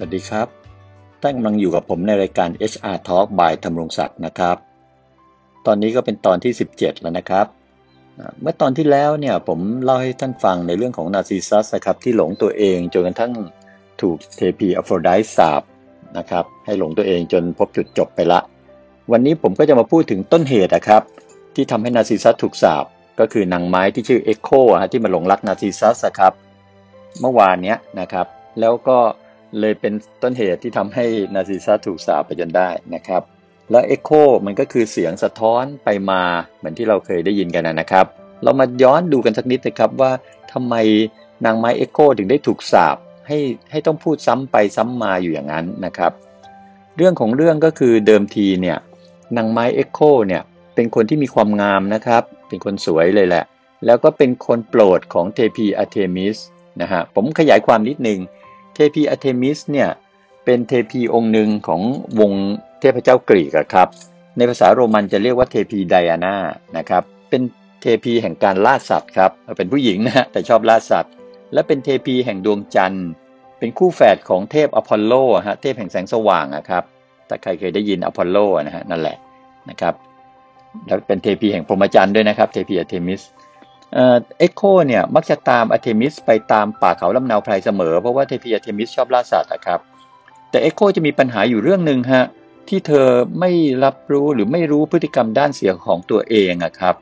[0.00, 0.48] วัสดีครับ
[1.22, 4.56] ท่านกำลังอยู่กับผมในรายการ HR Talk by ธรรมรงศักดิ์นะครับ
[5.66, 7.46] ตอนนี้ก็เป็นตอนที่ 17 แล้วนะครับ
[8.40, 13.32] เมื่อตอนที่แล้วเนี่ยผมเล่าให้ท่านฟังในเรื่องของนาซิซัสนะครับที่หลงตัวเองจนกระทั่ง
[14.00, 15.62] ถูกเทพีอโฟรไดท์สาป
[16.18, 18.40] นะครับให้หลงตัวเองจนพบจุดจบไปละ
[19.12, 21.02] วันนี้ผมก็จะมาพูดถึงต้นเหตุนะครับ
[21.54, 22.84] ที่ทำให้นาซิซัสถูกสาป
[23.20, 24.50] ก็คือนางไม้ที่ชื่อเอ็กโค
[24.92, 26.32] ที่มาหลงรักนาซิซัสครับ
[27.20, 28.26] เมื่อวานเนี้ยนะครับ
[28.60, 33.22] แล้วก็เลยเป็นต้นเหตุที่ทำให้นาซิซัสถูกสาปไปจนได้นะครับ
[33.70, 34.10] แล้วเอ็กโค
[34.46, 36.22] มันก็คือเสียงสะท้อนไปมา
[36.58, 38.06] เหมือนที่เราเคยได้ยินกันนะครับ
[38.42, 40.12] เรามาย้อนดูกันสักนิดนะครับว่า
[40.52, 40.74] ทำไม
[41.44, 43.38] นางไม้เอ็กโคถึงได้ถูกสาปให้
[43.70, 46.12] ให้ต้องพูดซ้ำไปซ้ำมาอยู่อย่างนั้นนะครับ
[46.96, 48.78] เรื่องของเรื่องก็คือเดิมทีเนี่ย
[49.36, 50.42] นางไม้เอ็กโคเนี่ย
[50.74, 53.44] เป็นคนที่มีความงามนะครับ เป็นคนสวยเลยแหละ
[53.86, 56.36] แล้วก็เป็นคนโปรดของเทพีอาร์เทมิส
[56.80, 58.18] นะฮะผมขยายความนิดนึง
[58.78, 59.88] เทพีอาร์เทมิสเนี่ย
[60.44, 61.82] เป็นเทพีองค์หนึ่งของ
[62.20, 62.32] วง
[62.80, 63.88] เทพเจ้ากรีกครับ
[64.36, 66.36] ในภาษาโรมันจะเรียกว่าเทพีไดอาน่า
[66.76, 67.42] นะครับ เป็น
[67.82, 71.12] เทพีแห่งการล่าสัตว์ครับ เป็นผู้หญิงนะฮะแต่ชอบล่าสัตว์
[71.52, 73.08] และเป็นเทพีแห่งดวงจันทร์
[73.58, 75.12] เป็นคู่แฝดของเทพอพอลโล
[75.48, 76.82] ฮะเทพแห่งแสงสว่างนะครับ
[77.28, 79.16] ถ้าใครเคยได้ยินอพอลโลนะฮะนั่นแหละ
[79.70, 79.94] นะครับ
[80.86, 83.22] แล้วเป็นเทพีแห่งพรหมจรรย์ด้วยนะครับ เทพีอาร์เทมิส
[83.94, 89.80] เอ็กโคเนี่ยมักจะตามอะเทมิสไปตามป่าเขาลำเนาไพรเสมอ เพราะว่าเทพีอะเทมิสชอบล่าสัตว์นะครับ
[90.50, 92.24] แต่เอ็กโคจะมีปัญหาอยู่เรื่องหนึ่งฮะ
[92.68, 93.08] ที่เธอ
[93.40, 93.50] ไม่
[93.84, 96.94] รับรู้หรือไม่รู้พฤติกรรมด้านเสียของตัวเองอะครับ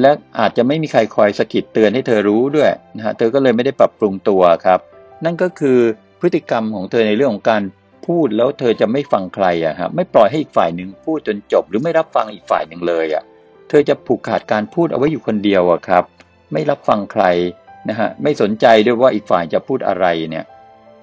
[0.00, 4.80] และอาจจะไม่มีใครคอยสะกิดเตือนให้เธอรู้ด้วยนะฮะเธอก็เลยไม่ได้ปรับปรุงตัวครับ
[5.24, 5.78] นั่นก็คือ
[6.20, 7.62] พฤติกรรมของเธอในเรื่องของการ
[8.06, 13.24] พูดแล้วเธอจะไม่ฟังใครอะครับไม่ปล่อยให้อีกฝ่ายหนึ่งพูดจนจบ หรือไม่รับฟังอีกฝ่ายหนึ่งเลยอะ
[13.68, 16.04] เธอจะผูกขาดการพูดเอาไว้อยู่คนเดียวอะครับ
[16.52, 17.24] ไม่รับฟังใคร
[17.88, 20.44] นะฮะไม่สนใจด้วยว่าอีกฝ่ายจะพูดอะไรเนี่ย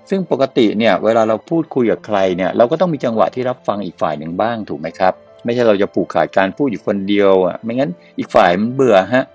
[0.10, 5.14] ซึ่งปกติเนี่ยเวลาเราพูดคุยกับใครเนี่ยเราก็ต้องมีจังหวะที่รับฟังอีกฝ่ายหนึ่งบ้างถูกไหมครับ
[5.46, 9.26] ไม่ใช่เราจะผูกขาดการพูดอยู่คนเดียวอะไม่งั้นอีกฝ่ายมันเบื่อฮะ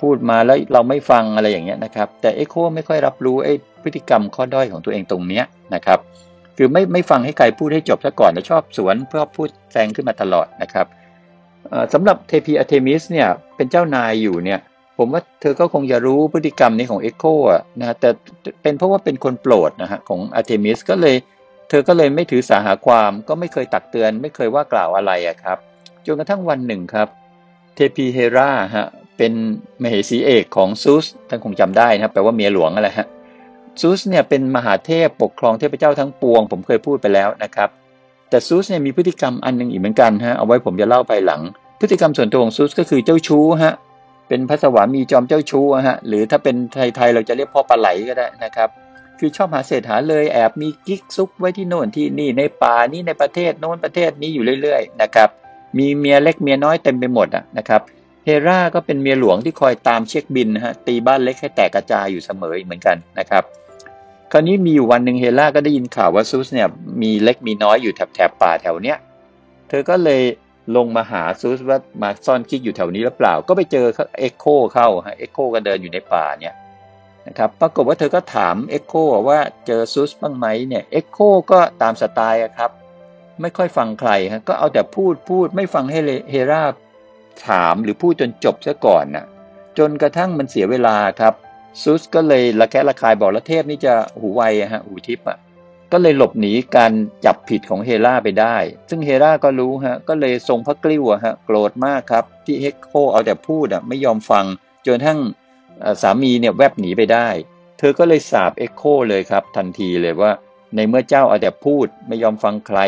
[0.00, 5.44] พูดมาแล้วเราไม่ฟังอะไรอย่างเงี้ยนะครับ แต่เอ็โคไม่ค่อยรับรู้ไอ้พฤติกรรมข้อด้อยของตัวเองตรงเนี้ย
[5.74, 5.98] นะครับ
[6.56, 10.86] คือไม่ไม่ฟังให้ใครพูดให้จบซะก่อนแล้วชอบสวนเพื่อพูดแซงขึ้นมาตลอดนะครับ
[11.92, 14.60] สำหรับเทพีอาร์เทมิสเนี่ยเป็นเจ้านายอยู่เนี่ย
[14.98, 18.10] ผมว่าเธอก็คงจะรู้พฤติกรรมนี้ของเอ็กโคอะนะแต่
[18.62, 21.16] เป็นเพราะว่าเป็นคนโปรดนะฮะของอาร์เทมิสก็เลย
[21.68, 25.58] เธอก็เลยไม่ถือสาหาความก็ไม่เคยตักเตือน ไม่เคยว่ากล่าวอะไรอะครับ
[26.06, 27.08] จนกระทั่งวันหนึ่งครับ
[27.74, 28.86] เทพีเฮราฮะ
[29.18, 29.32] เป็น
[29.82, 33.08] มเหสีเอกของซูสท่านคงจำได้นะครับแปลว่าเมียหลวงอะไรฮะ
[33.80, 37.68] ซูสเนี่ยเป็นมหาเทพปกครองเทพเจ้าทั้งปวง ผมเคยพูดไปแล้วนะครับ
[38.30, 41.40] แต่ซูสเนี่ยมีพฤติกรรมอันหนึ่งอีกเหมือนกันฮะเอาไว้ผมจะเล่าภายหลัง
[41.80, 43.74] พฤติกรรมส่วนตัวของซูสก็คือเจ้าชู้ฮะ
[44.28, 46.56] เป็นพระสวามีจอมเจ้าชู้ฮะหรือถ้าเป็น
[46.96, 48.68] ไทยๆเราจะเรียกพ่อปลาไหลก็ได้นะครับ
[49.18, 55.28] คือชอบหาเศษหาเลยแอบมีกิ๊กซุกไว้ที่โน่นที่นี่ในป่านี่ในประเทศโน้นประเทศนี้อยู่เรื่อยๆนะครับ
[55.78, 57.28] มีเมียเล็กเมียน้อยเต็มไปหมด
[57.58, 57.82] นะครับ
[58.24, 63.44] เฮราก็เป็นเมียหลวงที่คอยตามเช็คบิลฮะตีบ้านเล็กให้แตกกระจายอยู่เสมอเหมือนกันนะครับ
[64.32, 66.68] คราวนี้มีอยู่วันหนึ่งเฮราก็ได้ยินข่าวว่าซูสเนี่ย
[67.02, 68.98] มีเล็กมีน้อยอยู่แถบแถบป่าแถวเนี้ย
[69.68, 70.22] เธอก็เลย
[70.76, 73.86] ลงมาหาซูสว่ามาซ่อนกิ๊กอยู่แถวนี้หรือเปล่า ก็ไปเจอ
[74.20, 76.54] เอ็กโคเข้าฮะเอ็กโคก็เดินอยู่ในป่าเนี่ย
[77.26, 78.94] นะครับปรากฏว่าเธอก็ถามเอ็กโค
[79.28, 81.18] ว่าเจอซูสบ้างไหมเนี่ยเอ็กโค
[81.52, 82.70] ก็ตามสไตล์ครับ
[83.40, 85.98] ไม่ค่อยฟังใครฮะก็เอาแต่พูดพูดไม่ฟังให้
[86.30, 86.62] เฮรา
[87.48, 89.26] ถามหรือพูดจนจบซะก่อนนะ่ะ
[89.78, 91.34] จนกระทั่งมันเสียเวลาครับ
[91.82, 95.38] ซูสก็เลยละแคะระคายบอกละเทพนี่จะหูไวฮะหูทิพย์อะ
[95.92, 96.92] ก็เลยหลบหนีการ
[97.24, 98.56] จับผิดของเฮราไปได้
[98.90, 104.44] ซึ่งเฮราก็รู้ฮะก็เลยทรงพระกลิ้วฮะโกรธมากครับ ที่เฮกโคเอาแต่พูดอะไม่ยอมฟัง
[104.86, 105.18] จนทั้ง
[106.02, 107.28] สามีเนี่ยแวบหนีไปได้
[107.78, 110.32] เธอก็เลยสาบเอ็กโคเลยครับ ทันทีเลยว่า
[110.74, 112.80] ในเมื่อเจ้าเอาแต่พูดไม่ยอมฟังใคร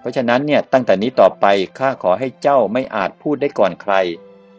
[0.00, 1.46] เพราะฉะนั้นเนี่ยตั้งแต่นี้ต่อไป
[1.78, 3.94] ข้าขอให้เจ้าไม่อาจพูดได้ก่อนใคร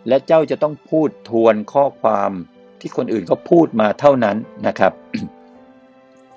[0.08, 2.32] และเจ้าจะต้องพูดทวนข้อความ
[2.80, 4.38] ที่คนอื่นก็พูดมาเท่านั้น
[4.68, 4.94] นะครับ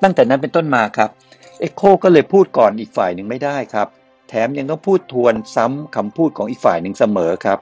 [0.03, 1.11] ตั้งแต่นั้นเป็นต้นมาครับ
[1.61, 3.89] เอ็กโคก็เลยพูดก่อนอีกฝ่ายหนึ่งไม่ได้ครับ
[4.29, 7.59] แถมยังต้องพูดทวนซ้ำคำพูดของอีกฝ่ายหนึ่งเสมอครับ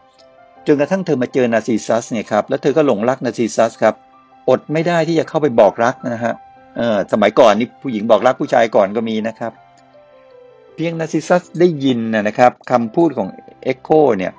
[0.66, 3.94] จนกระทั่งเธอมาเจอนาซีซัสเนี่ยครับแล้วเธอก็หลงรักนาซีซัสครับ
[4.48, 6.34] อดไม่ได้ที่จะเข้าไปบอกรักนะฮะ
[6.76, 9.52] เออสมัยก่อนนี่ผู้หญิงบอกรักผู้ชายก่อนก็มีนะครับ
[10.74, 13.28] เพียงนาซิซัสได้ยินนะครับคำพูดของ
[13.64, 14.32] เอ็กโคเนี่ย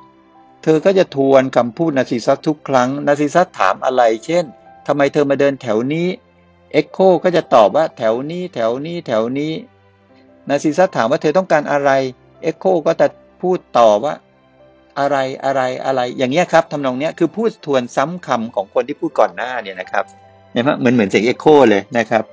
[0.75, 4.45] อก็จะทวนคำพูดนาซิซัสทุกครั้ง นาซิซัสถามอะไร เช่น
[4.87, 6.07] ทำไมเธอมาเดินแถวนี้
[6.73, 9.51] เอ็กโคก็จะตอบว่าแถวนี้แถวนี้แถวนี้
[10.49, 11.89] นาซิซัสถามว่าเธอต้องการอะไร
[12.43, 13.07] เอ็กโคก็จะ
[13.41, 14.13] พูดต่อว่า
[14.99, 20.05] อะไรอะไรอะไร อย่างเงี้ยครับทำนองเนี้ยคือพูดทวนซ้ำคำของคนที่พูดก่อนหน้าเนี่ยนะครับ
[20.53, 22.23] เห็นไหมเหมือนเหมือนเสียงเอ็กโคเลยนะครับ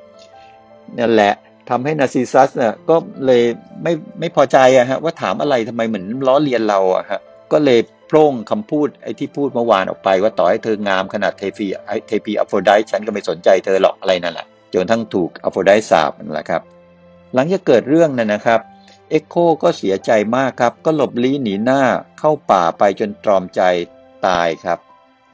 [0.98, 1.32] นั่นแหละ
[1.70, 2.96] ทำให้นาซิซัสเนี่ยก็
[3.26, 3.42] เลย
[3.82, 7.20] ไม่ไม่พอใจอะฮะว่าถามอะไรทำไมเหมือนล้อเลียนเราอะฮะ
[7.52, 11.66] ก็เลย โพล่งคำพูดไอ้ที่พูดเมื่อวานออกไป ว่าต่อให้เธองามขนาดเทฟี
[12.06, 16.62] เทพีอัฟโฟไดฉันก็ไม่สนใจเธอหรอกอะไรนั่นแหละจนทั้งถูกอัฟโฟไดสาบนั่นแหละครับ
[17.34, 18.60] หลังจากเกิดเรื่องนั้นนะครับ
[19.10, 21.82] เอ็กโคก็เสียใจมากครับ ก็หลบลี้หนีหน้า
[22.18, 23.60] เข้าป่าไปจนตรอมใจ
[24.26, 24.78] ตายครับ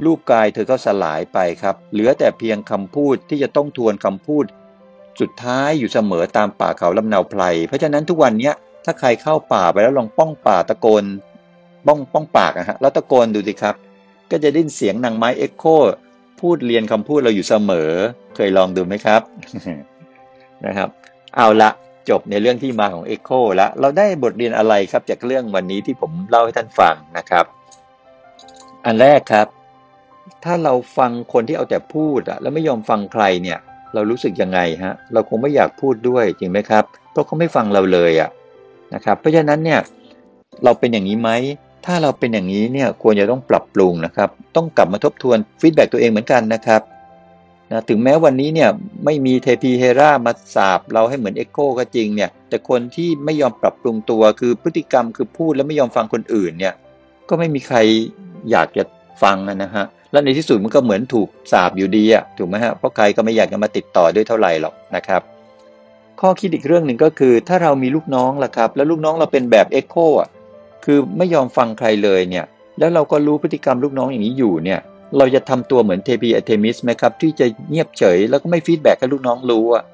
[0.04, 4.44] รูปกายเธอก็สลายไปครับ เหลือแต่เพียงคำพูดที่จะต้องทวนคำพูด
[5.20, 8.52] สุดท้ายอยู่เสมอตามป่าเขาลำเนาไพรเพราะฉะนั้นทุกวันนี้
[8.84, 11.04] ถ้าใครเข้าป่าไปแล้วลองป้องป่าตะโกน
[11.86, 13.74] ป้องป้องปากอะฮะแล้วตะโกนดูสิครับ
[14.30, 15.64] ก็จะได้ยินเสียงนางไม้เอ็กโค
[16.40, 17.90] พูดเลียนคำพูดเราอยู่เสมอ
[18.36, 19.22] เคยลองดูไหมครับ
[20.66, 20.88] นะครับ
[21.36, 21.70] เอาละ
[22.10, 27.44] จบในเรื่องที่มาของ Echo แล้วเราได้บทเรียนอะไรครับจากเรื่องวันนี้ที่ผมเล่าให้ท่านฟังนะครับ
[28.84, 29.46] อันแรกครับ
[30.44, 33.58] ถ้าเราฟังคนที่เอาแต่พูดอะแล้วไม่ยอมฟังใครเนี่ย
[33.94, 38.30] เรารู้สึกยังไงฮะ เราคงไม่อยากพูดด้วยจริงไหมครับเพราะเขาไม่ฟังเราเลยอะ
[38.94, 39.80] นะครับ เพราะฉะนั้นเนี่ย
[40.64, 41.30] เราเป็นอย่างนี้ไหม
[41.86, 46.82] ถ้าเราเป็นอย่างนี้เนี่ยควรจะต้องปรับปรุงนะครับ ต้องกลับมาทบทวน feedback ตัวเองเหมือนกันนะครับ
[47.70, 48.70] นะถึงแม้วันนี้เนี่ย
[49.04, 56.74] ไม่มีเทพีเฮรามาสาบเราให้เหมือนเอ็กโคก็จริงเนี่ยแต่คนที่ไม่ยอมปรับปรุงตัวคือพฤติกรรมคือพูดแล้วไม่ยอมฟังคนอื่นเนี่ย
[57.28, 57.78] ก็ไม่มีใคร
[58.50, 58.84] อยากจะ
[59.22, 65.22] ฟังนะฮะแล้วในที่สุดมันก็เหมือนถูกสาบอยู่ดีอะถูกไหมฮะเพราะใครก็ไม่อยากจะมาติดต่อด้วยเท่าไหร่หรอกนะครับ
[66.20, 70.28] ข้อคิดอีกเรื่องหนึ่งก็คือ ถ้าเรามีลูกน้องล่ะครับ แล้วลูกน้องเราเป็นแบบเอ็กโคอะ
[70.84, 72.44] คือไม่ยอมฟังใครเลยเนี่ย
[72.78, 74.80] แล้วเราก็รู้พฤติกรรมลูกน้องอย่างนี้อยู่เนี่ย
[75.18, 79.84] เราจะทำตัวเหมือนเทพีอเทมิสไหมครับ ที่จะเงียบเฉย แล้วก็ไม่ feedback ให้ลูกน้องรู้อะ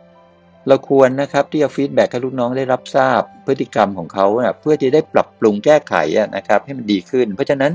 [0.68, 4.26] เราควรนะครับที่จะ feedback ให้ลูกน้องได้รับทราบพฤติกรรมของเขา
[4.60, 5.94] เพื่อที่ได้ปรับปรุงแก้ไข
[6.36, 7.72] นะครับ ให้มันดีขึ้น เพราะฉะนั้น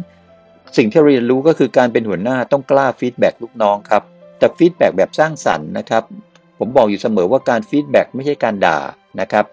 [0.78, 4.04] สิ่งที่เรียนรู้ก็คือการเป็นหัวหน้าต้องกล้า feedback ลูกน้องครับ
[4.38, 6.04] แต่ feedback แบบสร้างสรรค์นะครับ
[6.60, 8.80] ผมบอกอยู่เสมอว่าการ feedback ไม่ใช่การด่า
[9.20, 9.46] นะครับ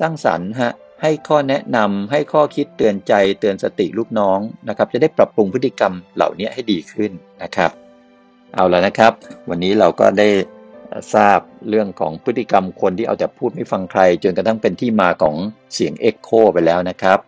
[0.00, 4.38] สร้างสรรค์ฮะ ให้ข้อแนะนำให้ข้อคิดเตือนใจเตือนสติลูกน้อง
[4.68, 7.12] นะครับ จะได้ปรับปรุงพฤติกรรมเหล่านี้ให้ดีขึ้น
[7.42, 7.70] นะครับ
[8.54, 9.12] เอาแล้วนะครับ
[9.48, 10.28] วันนี้เราก็ได้
[11.14, 15.36] ทราบเรื่องของพฤติกรรมคนที่เอาแต่พูดไม่ฟังใคร จนกระทั่งเป็นที่มาของ
[15.74, 17.18] เสียงเอ็กโคไปแล้วนะครับ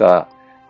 [0.00, 0.10] ก็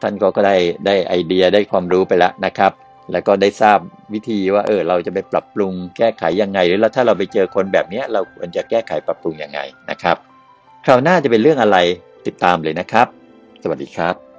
[0.02, 0.56] ท่านก็ได้
[0.87, 2.73] ได้ไอเดียได้ความรู้ไปแล้วนะครับ
[3.12, 3.79] แล้วก็ได้ทราบ
[4.12, 9.61] วิธีว่าเออเราจะไปปรับปรุงแก้ไขยังไง หรือแล้วถ้าเราไปเจอคนแบบนี้เราควรจะแก้ไขปรับปรุงยังไง
[9.91, 10.17] นะครับ
[10.85, 11.79] คราวหน้าจะเป็นเรื่องอะไร
[12.27, 13.07] ติดตามเลยนะครับ
[13.63, 14.30] สวัสดีครับ